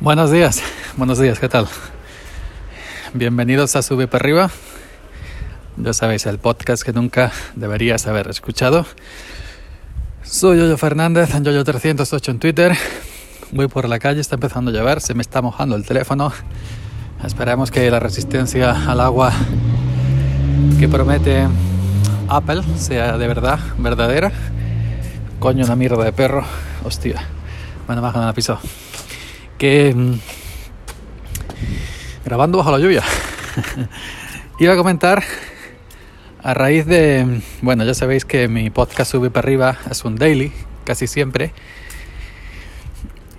[0.00, 0.62] Buenos días,
[0.96, 1.66] buenos días, ¿qué tal?
[3.14, 4.50] Bienvenidos a Sube para arriba.
[5.76, 8.86] Ya sabéis, el podcast que nunca deberías haber escuchado.
[10.22, 12.76] Soy Yoyo Fernández, Yoyo308 en Twitter.
[13.50, 16.32] Voy por la calle, está empezando a llover, se me está mojando el teléfono.
[17.24, 19.32] Esperemos que la resistencia al agua
[20.78, 21.48] que promete
[22.28, 24.30] Apple sea de verdad, verdadera.
[25.40, 26.44] Coño, una mierda de perro.
[26.84, 27.20] Hostia.
[27.88, 28.60] Bueno, baja la piso
[29.58, 30.14] que mm,
[32.24, 33.02] grabando bajo la lluvia.
[34.58, 35.22] Iba a comentar
[36.42, 40.52] a raíz de bueno ya sabéis que mi podcast sube para arriba es un daily
[40.84, 41.52] casi siempre.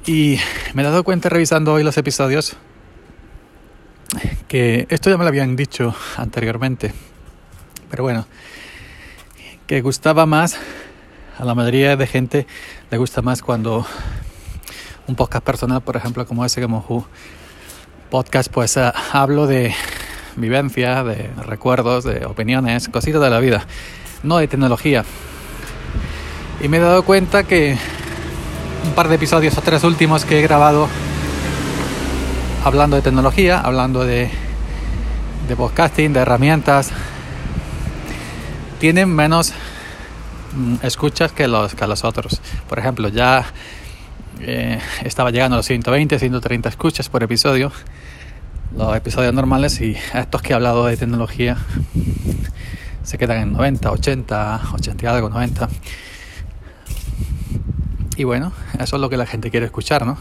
[0.05, 0.40] Y
[0.74, 2.55] me he dado cuenta revisando hoy los episodios
[4.48, 6.94] que esto ya me lo habían dicho anteriormente.
[7.90, 8.27] Pero bueno
[9.70, 10.58] que gustaba más
[11.38, 12.48] a la mayoría de gente
[12.90, 13.86] le gusta más cuando
[15.09, 17.04] un podcast personal, por ejemplo, como ese que Moju
[18.12, 19.74] podcast, pues uh, hablo de
[20.35, 23.65] vivencia, de recuerdos, de opiniones, cositas de la vida,
[24.21, 25.04] no de tecnología.
[26.62, 27.76] Y me he dado cuenta que
[28.85, 30.87] un par de episodios o tres últimos que he grabado
[32.63, 34.30] hablando de tecnología, hablando de,
[35.48, 36.91] de podcasting, de herramientas,
[38.80, 39.54] tienen menos
[40.55, 42.41] mm, escuchas que los, que los otros.
[42.68, 43.46] Por ejemplo, ya
[44.41, 47.71] eh, estaba llegando a los 120, 130 escuchas por episodio,
[48.76, 51.57] los episodios normales y estos que he hablado de tecnología
[53.04, 55.68] se quedan en 90, 80, 80 y algo, 90.
[58.18, 60.18] Y bueno, eso es lo que la gente quiere escuchar, ¿no?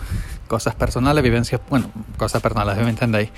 [0.46, 3.30] Cosas personales, vivencias, bueno, cosas personales, me entendéis.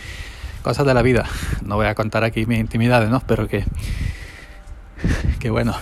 [0.63, 1.25] Cosas de la vida.
[1.63, 3.21] No voy a contar aquí mis intimidades, ¿no?
[3.21, 3.65] Pero que,
[5.39, 5.75] que bueno.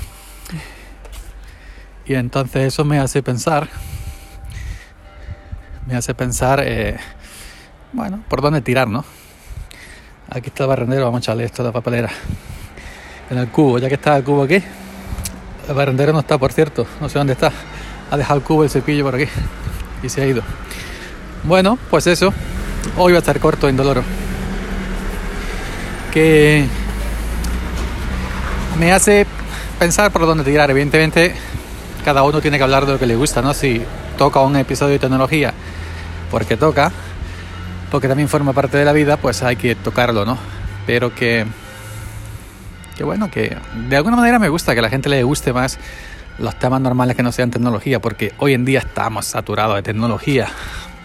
[2.07, 3.69] Y entonces eso me hace pensar
[5.89, 6.99] me hace pensar, eh,
[7.95, 9.07] bueno, por dónde tirar, ¿no?
[10.29, 12.11] Aquí está el barrendero, vamos a echarle esto a la papelera.
[13.31, 14.63] En el cubo, ya que está el cubo aquí.
[15.67, 17.51] El barrendero no está, por cierto, no sé dónde está.
[18.11, 19.25] Ha dejado el cubo, el cepillo por aquí
[20.03, 20.43] y se ha ido.
[21.45, 22.35] Bueno, pues eso.
[22.99, 24.03] Hoy va a estar corto, indoloro.
[26.13, 26.67] Que
[28.79, 29.27] me hace
[29.79, 30.71] pensar por dónde tirar.
[30.71, 31.35] Evidentemente,
[32.05, 33.55] cada uno tiene que hablar de lo que le gusta, ¿no?
[33.55, 33.83] Si
[34.19, 35.55] toca un episodio de tecnología
[36.31, 36.93] porque toca,
[37.91, 40.39] porque también forma parte de la vida, pues hay que tocarlo, ¿no?
[40.87, 41.47] Pero que,
[42.97, 43.57] que bueno, que
[43.89, 45.79] de alguna manera me gusta que a la gente le guste más
[46.39, 50.49] los temas normales que no sean tecnología, porque hoy en día estamos saturados de tecnología,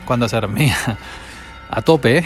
[0.05, 0.75] cuando se dormía
[1.69, 2.23] a tope,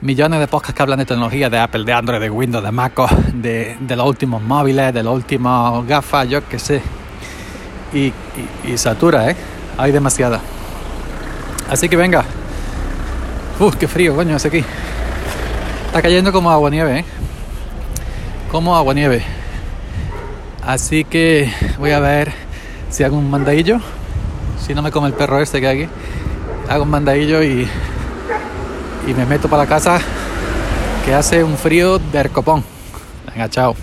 [0.00, 2.94] millones de podcasts que hablan de tecnología, de Apple, de Android, de Windows, de Mac,
[3.32, 6.82] de, de los últimos móviles, de los últimos gafas, yo qué sé.
[7.92, 8.14] Y, y,
[8.72, 9.36] y satura, ¿eh?
[9.76, 10.40] Hay demasiada.
[11.70, 12.24] Así que venga.
[13.60, 14.64] Uf, qué frío, coño, hace aquí.
[15.86, 17.04] Está cayendo como agua nieve, ¿eh?
[18.50, 19.22] Como agua nieve.
[20.66, 22.32] Así que voy a ver
[22.90, 23.78] si hago un mandadillo.
[24.66, 25.92] Si no me come el perro este que hay aquí.
[26.68, 27.68] Hago un mandadillo y,
[29.06, 30.00] y me meto para la casa
[31.04, 32.64] que hace un frío de copón.
[33.32, 33.76] Venga, chao.